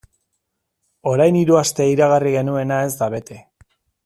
[1.11, 3.43] Orain hiru aste iragarri genuena ez da bete.